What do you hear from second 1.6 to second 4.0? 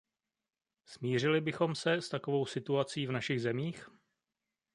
se s takovou situací v našich zemích?